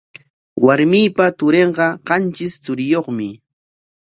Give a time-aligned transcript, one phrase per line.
[0.67, 3.29] Warmiipa turinqa qantris churiyuqmi.